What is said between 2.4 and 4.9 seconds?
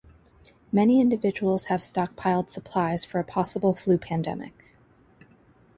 supplies for a possible flu pandemic.